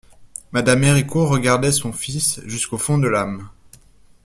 [0.51, 3.49] Mme Héricourt regardait son fils jusqu'au fond de l'âme.